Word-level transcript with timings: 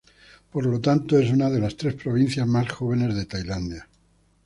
Por 0.51 0.65
lo 0.65 0.81
tanto, 0.81 1.19
es 1.19 1.29
una 1.31 1.51
de 1.51 1.59
las 1.59 1.77
tres 1.77 1.93
provincias 1.93 2.47
más 2.47 2.71
jóvenes 2.71 3.13
de 3.13 3.25
Tailandia. 3.27 3.87